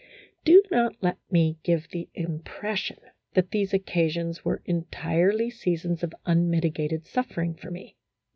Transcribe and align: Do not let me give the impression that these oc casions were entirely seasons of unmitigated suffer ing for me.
Do 0.43 0.63
not 0.71 0.95
let 1.03 1.19
me 1.29 1.59
give 1.61 1.87
the 1.91 2.09
impression 2.15 2.97
that 3.35 3.51
these 3.51 3.71
oc 3.71 3.81
casions 3.85 4.43
were 4.43 4.63
entirely 4.65 5.51
seasons 5.51 6.01
of 6.01 6.15
unmitigated 6.25 7.05
suffer 7.05 7.41
ing 7.41 7.53
for 7.53 7.69
me. 7.69 7.97